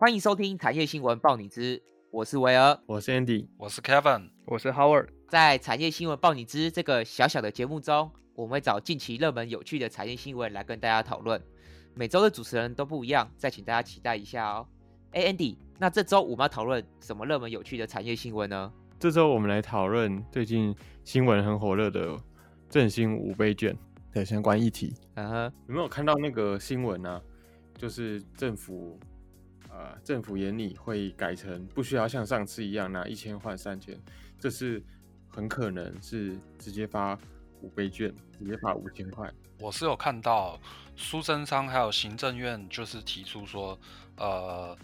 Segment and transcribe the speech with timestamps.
[0.00, 5.08] 欢迎收听产业新闻报你知，我是维尔，我是 Andy，我是 Kevin，我是 Howard。
[5.28, 11.38] 在产业新闻报你知这个小小的节目中，我们会找近期热门有趣的产业新闻来跟大家讨论。
[11.92, 14.66] 每周的主持人都不一样，再请大家期待一下哦。
[15.10, 18.72] 哎，Andy，那这周我们要讨论什么热门有趣的产业新闻呢？
[18.98, 22.16] 这周我们来讨论最近新闻很火热的
[22.70, 23.76] 振兴五倍券
[24.14, 24.94] 的相关议题。
[25.16, 27.20] 嗯哼，有没有看到那个新闻呢？
[27.76, 28.98] 就是政府。
[29.70, 33.96] 呃，政府眼里会改成不需要像上次一样拿一千换三千，
[34.38, 34.82] 这是
[35.28, 37.16] 很可能是直接发
[37.62, 39.32] 五倍券，直接发五千块。
[39.60, 40.58] 我是有看到
[40.96, 43.78] 苏贞昌还有行政院就是提出说，
[44.16, 44.76] 呃，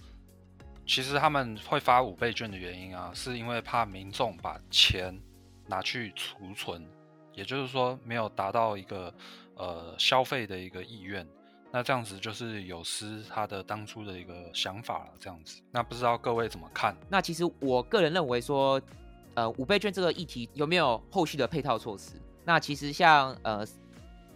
[0.86, 5.18] 其实他们会发五倍券的原因啊，是因为怕民众把钱
[5.66, 6.86] 拿去储存，
[7.34, 9.12] 也就是说没有达到一个
[9.56, 11.26] 呃消费的一个意愿。
[11.72, 15.60] 那这样子就是有失他的当初的一个想法了，这样子。
[15.70, 16.96] 那不知道各位怎么看？
[17.10, 18.80] 那其实我个人认为说，
[19.34, 22.12] 呃，五倍券这个议题有没有后续的配套措施？
[22.44, 23.66] 那其实像呃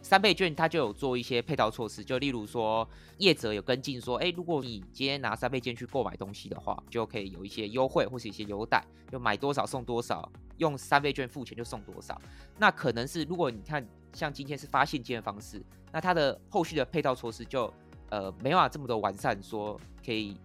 [0.03, 2.87] 三倍券，它就有做一些配套措施，就例如说
[3.19, 12.21] 业者有跟进说，哎，如果你今天拿三倍券去购买东西的话，就可以有一些优惠或是一些优待，就买多少送多少，用三倍券付钱就送多少。
[12.59, 15.63] 那可能是如果你看像今天是发现金的方式。
[15.93, 17.73] 那它的后续的配套措施就
[18.11, 20.37] 呃没办法这么多完善，说可以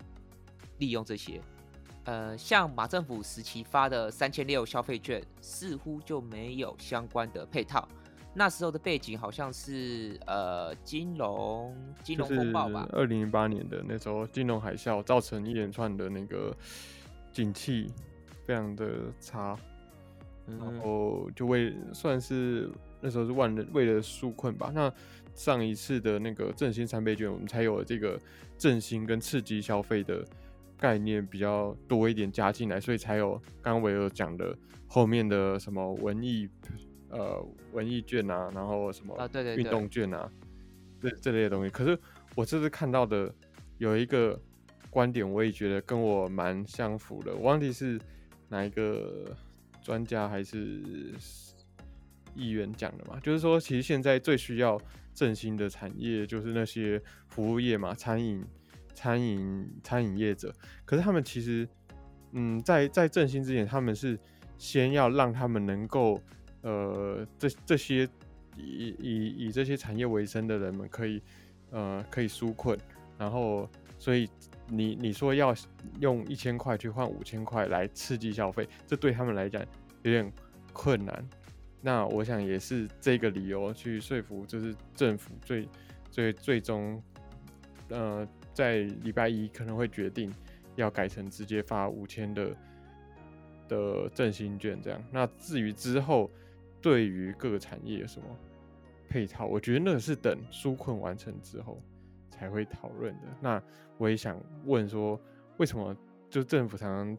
[0.79, 1.39] 利用这些，
[2.05, 7.87] 呃，像马政府时期发的三千六消费券，似乎就没有相关的配套。
[8.37, 16.53] 那时候的背景好像是呃金融金融风暴吧，二零零八年的那时候金融海啸造成一连串的那个
[17.31, 17.89] 景气
[18.43, 18.85] 非常的
[19.21, 19.57] 差，
[20.45, 22.69] 然后就为算是
[23.05, 24.91] 那时候是万人为了纾困吧，那。
[25.37, 28.17] 上一次的那个振兴三倍券，我们才有这个
[28.57, 30.25] 振兴跟刺激消费的
[30.77, 34.57] 概念比较多一点加进来，所以才有刚刚维尔讲的
[34.87, 36.47] 后面的什么文艺
[37.09, 40.31] 呃文艺券啊，然后什么啊对对运动券啊
[41.01, 41.69] 这这类的东西。
[41.69, 41.99] 可是
[42.33, 43.29] 我这次看到的
[43.77, 44.39] 有一个
[44.89, 47.35] 观点，我也觉得跟我蛮相符的。
[47.35, 47.99] 我忘记是
[48.47, 49.35] 哪一个
[49.83, 51.13] 专家还是
[52.35, 54.79] 议员讲的嘛，就是说其实现在最需要。
[55.15, 58.43] 振兴的产业就是那些服务业嘛，餐饮、
[58.93, 60.53] 餐饮、餐饮业者。
[60.83, 61.65] 可是他们其实，
[62.33, 64.19] 嗯，在在振兴之前，他们是
[64.57, 66.21] 先要让他们能够，
[66.63, 68.05] 呃，这这些
[68.57, 71.21] 以以以这些产业为生的人们可以，
[71.71, 72.77] 呃，可以纾困。
[73.17, 74.29] 然后，所以
[74.67, 75.55] 你你说要
[76.01, 79.65] 用一千块去换五千块来刺激消费，这对他们来讲
[80.03, 80.29] 有点
[80.73, 81.25] 困难。
[81.85, 85.69] 那我想也是这个理由去说服，就是政府最
[86.09, 86.99] 最最终，
[87.89, 90.33] 呃，在礼拜一可能会决定
[90.75, 92.57] 要改成直接发五千的
[93.67, 94.99] 的振兴券这样。
[95.11, 96.31] 那至于之后
[96.81, 98.27] 对于各个产业有什么
[99.07, 101.79] 配套，我觉得那是等纾困完成之后
[102.31, 103.27] 才会讨论的。
[103.39, 103.61] 那
[103.99, 105.21] 我也想问说，
[105.57, 105.95] 为什么
[106.31, 107.17] 就政府常常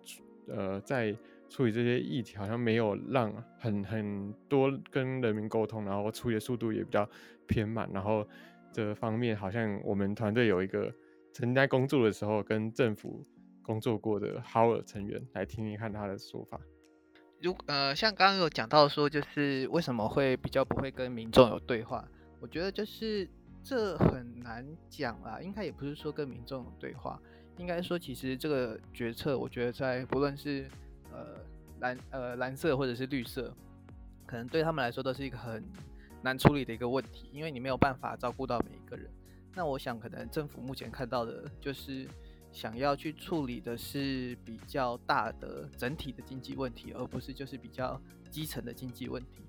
[0.49, 1.17] 呃在
[1.49, 7.09] 处理这些议题好像没有让很很多跟人民沟通，然后处理的速度也比较
[7.47, 7.89] 偏慢。
[7.93, 8.27] 然后
[8.73, 10.93] 这方面好像我们团队有一个
[11.33, 13.25] 曾经在工作的时候跟政府
[13.63, 16.61] 工作过的 Howard 成员来听听看他的说法。
[17.41, 22.07] 如呃，像刚刚有讲到说，就是为什么会比较不会跟民众有对话？
[22.41, 23.29] 我觉得就是
[23.63, 27.21] 这很难讲啊，应该也不是说跟民众有对话，
[27.59, 30.67] 应该说其实这个决策，我觉得在不论是
[31.17, 31.25] 呃，
[31.81, 33.51] 蓝呃蓝色或者是绿色，
[34.27, 35.65] 可能对他们来说都是一个很
[36.23, 39.11] 难处理的一个问题，因为你没有办法照顾到每一个人。
[39.55, 42.07] 那我想，可能政府目前看到的就是
[42.53, 47.99] 想要去处理的是比较大的整体的经济问题，而不是就是比较
[48.31, 49.43] 基层的经济问题。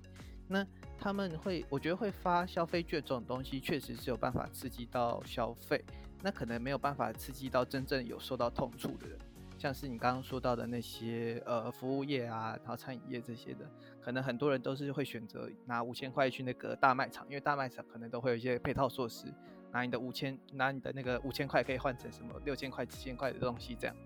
[0.48, 0.66] 那
[0.98, 5.84] 他们会，我觉得会发消费券这种东西，确实是有办法刺激到消费，
[6.22, 9.18] 那可能没有办法刺激到真正有受到痛处的人。
[9.58, 13.68] 像是你刚刚说到的那些呃服务业啊，然后餐饮业这些的，
[14.00, 19.26] 可能很多人都是会选择拿五千块去那个大卖场，因为大卖场可能都会有一些配套措施，
[19.72, 23.96] 拿你的五千拿你的那个五千块可以换成什么六千块、七千块的东西这样。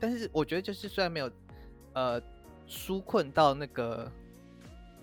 [0.00, 1.30] 但是我觉得就是虽然没有
[1.92, 2.20] 呃
[2.66, 4.10] 纾困到那个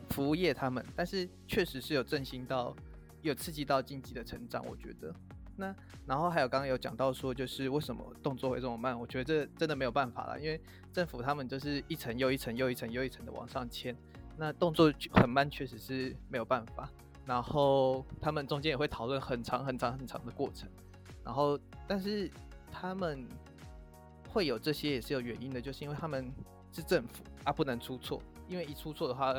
[0.09, 2.75] 服务业他们，但是确实是有振兴到
[3.21, 5.15] 有刺激到经济的成长，我觉得。
[5.57, 5.75] 那
[6.05, 8.97] 然后还有刚刚有讲到说，就是为什么动作会这么慢？
[8.99, 10.59] 我觉得这真的没有办法了，因为
[10.93, 13.95] 政府他们就是一层又一层又一层又一层的往上签，
[14.37, 16.89] 那动作很慢，确实是没有办法。
[17.25, 20.69] 然后他们中间也会讨论很长很长很长的过程，
[21.23, 22.29] 然后但是
[22.71, 23.27] 他们
[24.29, 26.31] 会有这些也是有原因的，就是因为他们
[26.71, 29.33] 是政府啊，不能出错，因为一出错的话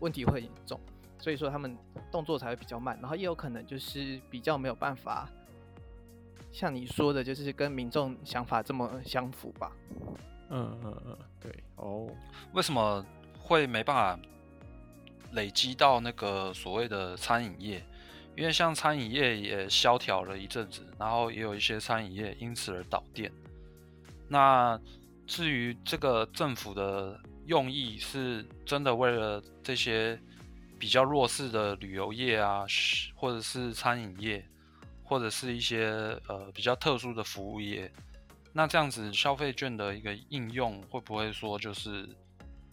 [0.00, 0.78] 问题会很严重，
[1.18, 1.74] 所以说他们
[2.10, 5.26] 动作才会比较慢，然后也有可能就是比较没有办法
[6.52, 9.72] 像你说的，就是跟民众想法这么相符吧。
[10.50, 12.08] 嗯嗯嗯，对哦，
[12.52, 13.04] 为什么
[13.38, 14.20] 会没办法
[15.32, 17.84] 累积到那个所谓的餐饮业？
[18.36, 23.30] 因为像餐饮业也萧条了一阵子，然后也有一些餐饮业因此而倒店。
[24.28, 24.80] 那
[25.26, 30.18] 至于这个政府的用意，是真的为了这些
[30.78, 32.64] 比较弱势的旅游业啊，
[33.14, 34.44] 或者是餐饮业，
[35.10, 35.88] 或者是一些
[36.28, 37.92] 呃比较特殊的服务业？
[38.52, 42.08] 那这样子消费券的一个应用，会不会说就是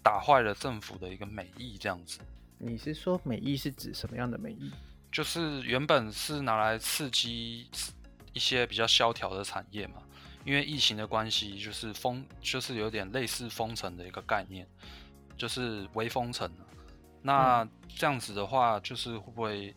[0.03, 1.79] 打坏了政府的一个美意？
[1.79, 2.19] 这样子？
[2.59, 4.71] 你是说美意是指什么样的美意？
[5.11, 7.67] 就是原本是拿来刺激
[8.33, 10.03] 一些比较萧条的产业嘛，
[10.45, 14.67] 因为疫情的关系，就是封，就是有点类似封城的一个概念，
[15.35, 16.47] 就是微封城。
[17.23, 19.75] 那这样子的话，就是会不会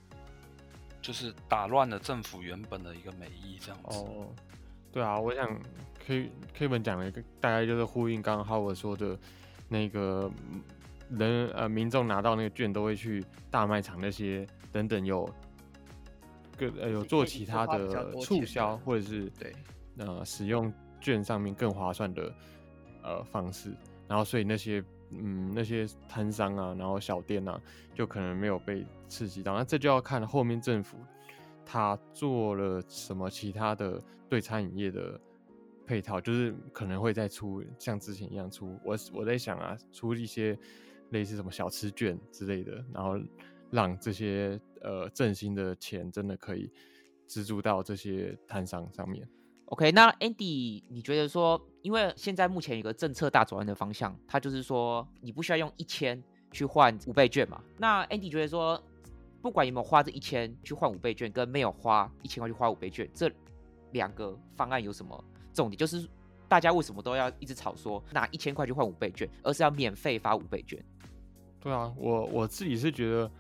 [1.01, 3.59] 就是打乱了政府原本的一个美意？
[3.61, 3.99] 这样子？
[3.99, 4.27] 哦，
[4.93, 5.59] 对啊，我想。
[6.07, 9.17] K K 本讲了一个，大概就是呼应刚刚哈我说的，
[9.69, 10.29] 那个
[11.11, 15.29] 人呃民众拿到那个券都会去大卖场那些等等有，
[16.57, 19.55] 个呃有做其他的促销或者是对
[19.99, 22.35] 呃使用券上面更划算的
[23.03, 23.71] 呃方式，
[24.09, 27.61] 然后所以那些嗯那些摊商啊，然后小店啊，
[27.95, 30.99] 就可能没有被刺激到，那这就要看后面政府
[31.65, 35.21] 他做了什么其他的对餐饮业的。
[35.87, 40.57] 配套就是可能会再出像之前一样出，我我在想啊，出一些
[41.09, 43.19] 类似什么小吃券之类的，然后
[43.73, 46.71] 让这些呃振兴的钱真的可以
[47.27, 49.29] 资助到这些摊商上面。
[49.71, 56.21] OK，那 Andy，你觉得说，因为现在目前有个政策大转弯的方向，它就是说你不需要用一千
[56.51, 57.63] 去换五倍券嘛？
[57.79, 58.83] 那 Andy 觉得说，
[59.41, 63.31] 不管有没有花这一千去换五倍券，跟没有花一千块去花五倍券，这
[63.93, 65.25] 两个方案有什么？
[65.55, 66.05] 重点就是，
[66.49, 70.85] 大家为什么都要一直吵说拿一千块去换五倍券，而是要免费发五倍券？
[71.61, 73.31] 对啊，我我自己是觉得，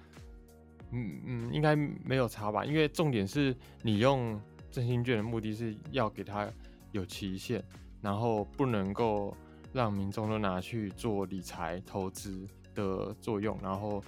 [0.92, 2.64] 嗯嗯，应该没有差吧？
[2.64, 3.52] 因为重点是
[3.82, 4.40] 你用
[4.70, 6.48] 振兴券的目的是要给他
[6.92, 7.62] 有期限，
[8.00, 9.36] 然后不能够
[9.72, 14.02] 让民众都拿去做理财投资的作用，然后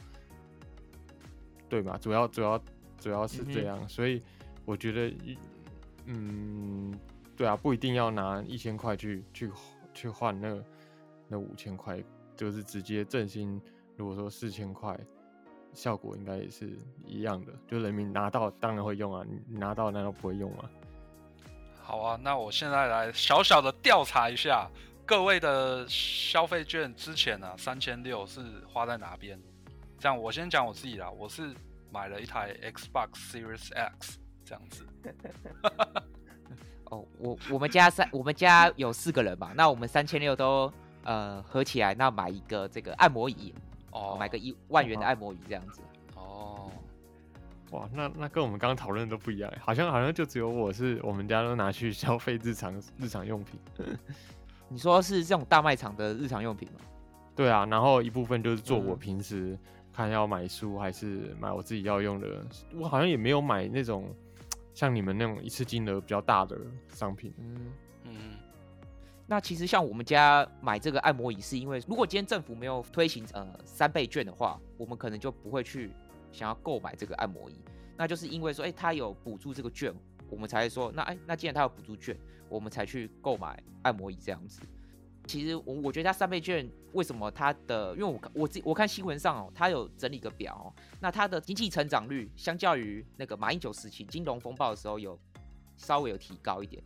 [1.68, 1.98] 对吧？
[2.00, 2.62] 主要主要
[2.98, 4.22] 主要是这样，所以
[4.64, 5.14] 我觉得，
[6.06, 6.98] 嗯。
[7.34, 9.50] 对啊，不一定要拿一千块去去
[9.94, 10.62] 去换那
[11.28, 12.00] 那五千块，
[12.36, 13.60] 就是直接振兴。
[13.96, 14.96] 如果说四千块，
[15.72, 16.70] 效果应该也是
[17.06, 17.52] 一样的。
[17.68, 20.64] 就人民拿到当然会用啊，你拿到难道不会用吗？
[21.80, 24.70] 好啊，那我现在来小小的调查一下
[25.04, 29.38] 各位的消费券之前啊，三千六是花在哪边？
[29.98, 31.54] 这样我先讲我自己啦，我是
[31.90, 34.86] 买了一台 Xbox Series X 这样子。
[36.86, 40.72] 哦，我我们家三，我们家有四个人嘛，那我们三千六都
[41.04, 43.54] 呃合起来，那买一个这个按摩椅，
[43.92, 45.80] 哦，买个一万元的按摩椅这样子。
[46.16, 46.70] 哦，
[47.70, 53.60] 哇，那那跟我们刚刚讨论的都不一样，好像好像就只有我是我们家都拿去消费日常日常用品。
[54.68, 56.80] 你说是这种大卖场的日常用品吗？
[57.36, 59.58] 对啊，然后一部分就是做我平时
[59.92, 62.44] 看要买书还是买我自己要用的，
[62.74, 64.14] 我好像也没有买那种。
[64.74, 66.58] 像你们那种一次金额比较大的
[66.88, 67.72] 商品，嗯
[68.04, 68.14] 嗯，
[69.26, 75.94] 那其实像我们家买这个按摩椅，是因为如果今天政府没有推行呃三倍券的话，我们可能就不会去
[76.30, 77.54] 想要购买这个按摩椅。
[77.96, 79.92] 那就是因为说，哎，他有补助这个券，
[80.28, 82.16] 我们才说，那哎，那既然他有补助券，
[82.48, 84.60] 我们才去购买按摩椅这样子。
[85.24, 90.66] 其实我我觉得它三倍券为什么它的，因为我我自我看新闻上哦，它有整理个表哦，
[91.00, 95.16] 那它的经济成长率相较于那个马英九时期金融风暴的时候有
[95.76, 96.82] 稍微有提高一点。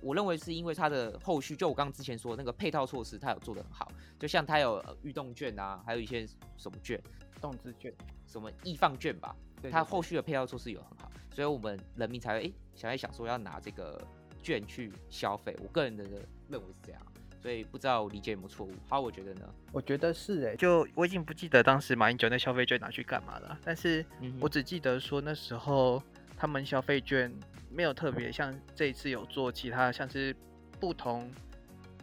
[0.00, 6.26] 我认为是因为它的后续，就我刚刚之前说那个配套措施，它有做的很好，就像它有预动券啊，还有一些
[6.56, 7.00] 什么券，
[7.40, 7.92] 动资券，
[8.26, 9.34] 什么易放券吧，
[9.70, 14.00] 它后续的配套措施有很好，所以我们人民才会哎想在想说要拿这个
[14.42, 15.56] 券去消费。
[15.62, 16.04] 我个人的
[16.48, 17.00] 认为是这样。
[17.42, 19.48] 所以不知道我理解有没有错误，好，我觉得呢？
[19.70, 24.04] 我觉得是哎，就我已经不记得当时马英九那消费券拿去干嘛了，但是
[24.40, 26.02] 我只记得说那时候
[26.36, 27.32] 他们消费券
[27.76, 30.34] 没有特别像这一次有做其他像是
[30.80, 31.30] 不同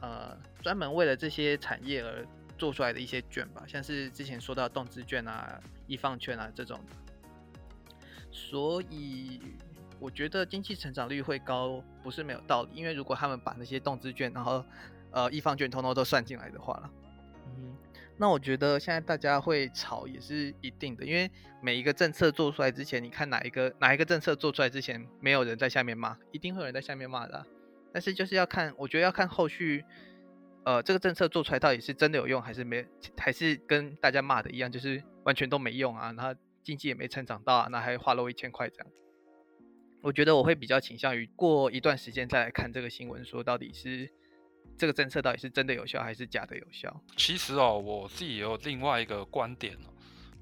[0.02, 2.24] 呃专门为了这些产业而
[2.58, 6.80] 做出来的一些券吧，像是之前说到动资券啊、易放券啊这种，
[8.32, 9.42] 所以。
[10.00, 14.62] 我觉得经济成长率会高不是没有道理，因为如果他们把那些动资券，然后
[15.12, 16.90] 呃易放券通通都算进来的话了。
[18.16, 21.30] 那我觉得现在大家会吵也是一定的，因为
[21.62, 27.46] 每一个政策做出来之前，你看哪一个哪一个政策做出来之前，没有人在下面骂，一定会有人在下面骂的。
[27.92, 29.84] 但是就是要看，我觉得要看后续，
[30.64, 32.86] 呃，这个政策做出来到底是真的有用，还是没，
[33.18, 38.88] 还是跟大家骂的一样，就是完全都没用啊，然后经济也没成长到啊，那还花了我一千块这样。
[40.02, 44.12] 我觉得我会比较倾向于过一段时间再来看这个新闻，说到底是。
[44.78, 46.94] 这个政策到底是真的有效还是假的有效？
[47.16, 49.88] 其实哦，我自己也有另外一个观点哦，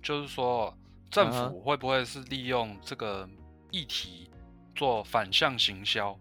[0.02, 0.76] 就是说
[1.10, 3.30] 政府会不会是利用这个
[3.70, 4.30] 议题
[4.76, 6.18] 做反向行销，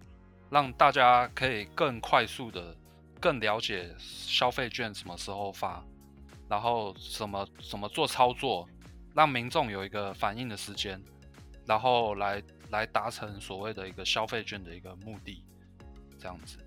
[0.51, 2.77] 让大家可以更快速的、
[3.21, 5.83] 更了解消费券什么时候发，
[6.49, 8.69] 然后怎么怎么做操作，
[9.15, 11.01] 让民众有一个反应的时间，
[11.65, 15.45] 然后来来达成所谓的一个消费券的一个目的，
[16.19, 16.59] 这样子。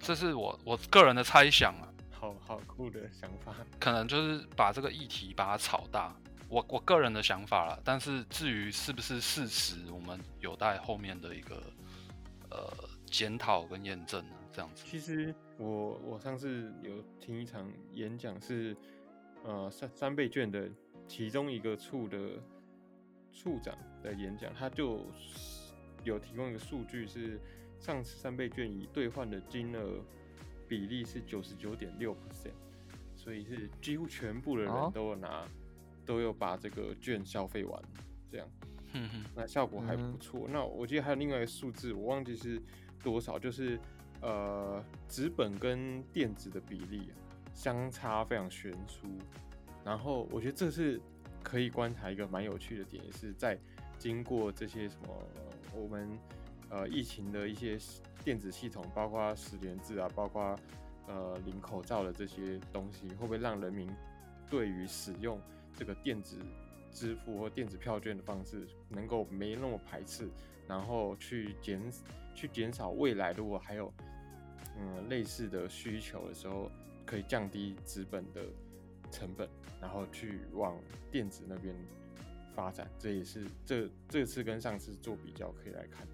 [0.00, 6.16] 这是我我个人的猜想啊，好好酷的想法，可能就是把这个议题把它炒大，
[6.48, 7.78] 我我个人的想法了。
[7.84, 11.62] 但是至于是不是事实，我们有待后面的一个
[12.50, 12.72] 呃
[13.04, 14.36] 检讨跟验证呢。
[14.52, 14.82] 这样子。
[14.84, 18.74] 其实我我上次有听一场演讲，是
[19.44, 20.68] 呃三三倍券的
[21.06, 22.18] 其中一个处的
[23.32, 25.06] 处长的演讲，他就
[26.02, 27.38] 有提供一个数据是。
[27.80, 30.04] 上次三倍券以兑换的金额
[30.68, 32.52] 比例是九十九点六 percent，
[33.16, 35.48] 所以是几乎全部的人都有拿，
[36.04, 37.82] 都有把这个券消费完，
[38.30, 38.46] 这样，
[39.34, 40.46] 那效果还不错。
[40.46, 42.60] 那我记得还有另外一个数字，我忘记是
[43.02, 43.80] 多少，就是
[44.20, 47.10] 呃纸本跟电子的比例
[47.54, 49.08] 相差非常悬殊。
[49.82, 51.00] 然后我觉得这是
[51.42, 53.58] 可以观察一个蛮有趣的点，也是在
[53.98, 55.16] 经过这些什么
[55.74, 56.06] 我们。
[56.70, 57.76] 呃，疫情的一些
[58.24, 60.56] 电子系统，包括十连制啊，包括
[61.08, 63.90] 呃领口罩的这些东西，会不会让人民
[64.48, 65.40] 对于使用
[65.76, 66.38] 这个电子
[66.92, 70.28] 支付或电子票券的方式能够没那么排斥，
[70.68, 71.80] 然后去减
[72.34, 73.92] 去减少未来如果还有
[74.78, 76.70] 嗯类似的需求的时候，
[77.04, 78.42] 可以降低资本的
[79.10, 79.48] 成本，
[79.80, 80.78] 然后去往
[81.10, 81.74] 电子那边
[82.54, 86.06] 发展，这也是这这次跟上次做比较可以来看。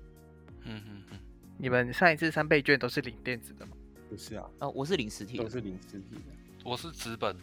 [0.67, 1.19] 嗯嗯嗯，
[1.59, 3.73] 你们上一次三倍券都是领电子的吗？
[4.11, 6.23] 不是啊，哦，我是领实体的，都是领实体的。
[6.65, 7.37] 我是纸本，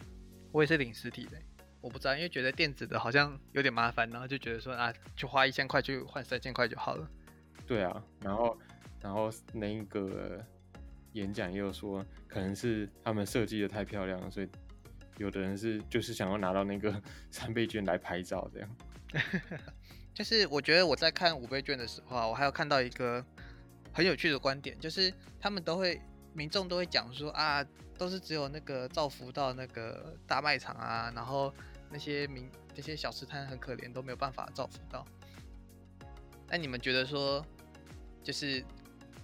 [0.52, 1.38] 我也是领实体的。
[1.80, 7.10] 我不知道，因为觉得电子的好像有点麻烦，然后就觉得说啊，就花一千块去换三千块就好了。
[7.66, 8.58] 对啊，然后
[9.00, 10.42] 然后那个
[11.12, 14.48] 演讲也有说，可能是他们设计的太漂亮了，所以
[15.18, 18.76] 有的人是就是想要拿到那个三倍券来拍照这样。
[20.14, 23.22] 就是我觉得我在看五倍券的时候啊，我还有看到一个
[23.92, 26.00] 很有趣的观点，就是他们都会
[26.32, 27.66] 民众都会讲说啊，
[27.98, 31.52] 都是只有那个造福到那个大卖场啊，然后
[31.90, 35.04] 那些民这些小吃摊很可怜，都没有办法造福到。
[36.48, 37.44] 那你们觉得说，
[38.22, 38.64] 就是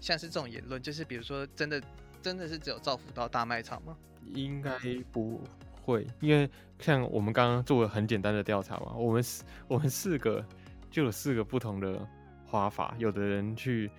[0.00, 1.80] 像是这种言论，就是比如说真的
[2.20, 3.96] 真的是只有造福到大卖场吗？
[4.34, 4.76] 应该
[5.12, 5.40] 不
[5.82, 10.44] 会，因为像我们刚刚做了很简单的调查嘛，我们四我们四个。
[10.90, 12.06] 就有四个不同的
[12.44, 13.90] 花法，有的人去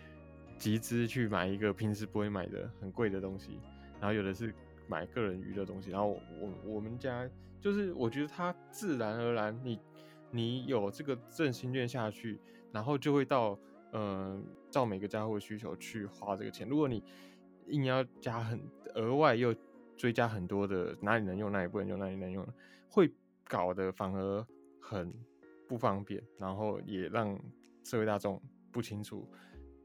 [0.57, 3.59] 集资去买一个平时不会买的很贵的东西，
[3.99, 4.53] 然后有的是
[4.87, 7.27] 买个人娱乐东西，然后我我们家
[7.61, 9.79] 就是我觉得它自然而然，你
[10.29, 12.39] 你有这个振兴券下去，
[12.73, 13.57] 然后就会到
[13.93, 16.67] 嗯照每个家户的需求去花这个钱。
[16.67, 17.01] 如果你
[17.67, 18.59] 硬要加很
[18.95, 19.55] 额外又
[19.95, 22.45] 追加很多的哪里能用哪里不能用哪里能用，
[22.89, 23.09] 会
[23.47, 24.45] 搞得反而
[24.79, 25.13] 很。
[25.71, 27.39] 不方便，然后也让
[27.81, 28.41] 社会大众
[28.73, 29.25] 不清楚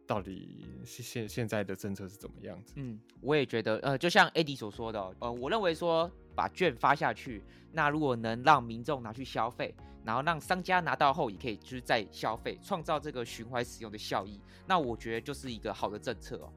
[0.05, 2.75] 到底现现在的政策是怎么样子。
[2.77, 7.41] 嗯，我也觉得，呃，就像 AD 所说的，呃，我认为说把券发下去，
[7.71, 9.73] 那如果能让民众拿去消费，
[10.05, 16.53] 然后让商家拿到后也可以就是在消费，创造这个循环使用的效益，那我觉得就是一个好的政策哦。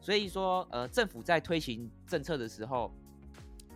[0.00, 2.90] 所以说，呃，政府在推行政策的时候。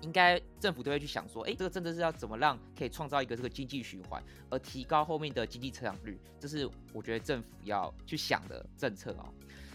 [0.02, 9.32] 应该政府都会去想说，哎，这个政策是要怎么让可以创造一个这个经济循环，而提高后面的经济成长率，这是我觉得政府要去想的政策哦。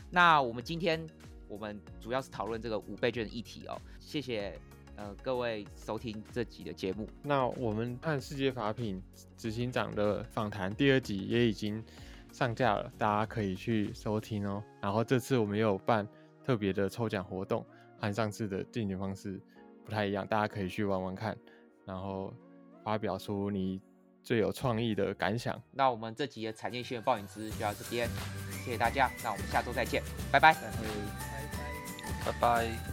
[0.09, 1.05] 那我们今天
[1.47, 3.81] 我们主要是讨论这个五倍券的议题哦。
[3.99, 4.57] 谢谢
[4.95, 7.07] 呃各位收听这集的节目。
[7.23, 9.01] 那我们按世界法品
[9.37, 11.83] 执行长的访谈第二集也已经
[12.31, 14.63] 上架了，大家可以去收听哦。
[14.81, 16.07] 然后这次我们也有办
[16.45, 17.65] 特别的抽奖活动，
[17.99, 19.41] 和上次的进行方式。
[19.91, 21.37] 不太一样，大家可以去玩玩看，
[21.85, 22.33] 然后
[22.81, 23.81] 发表出你
[24.23, 25.61] 最有创意的感想。
[25.73, 28.07] 那我们这集的产业新闻报影之就到这边，
[28.63, 32.90] 谢谢大家，那我们下周再见，拜拜，拜拜，拜拜。